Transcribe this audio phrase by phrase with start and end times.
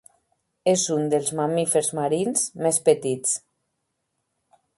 [0.71, 3.37] És un dels mamífers marins més petits.